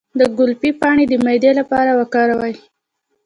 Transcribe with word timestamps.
د 0.19 0.21
ګلپي 0.37 0.71
پاڼې 0.79 1.05
د 1.09 1.13
معدې 1.25 1.51
لپاره 1.59 1.91
وکاروئ 1.99 2.55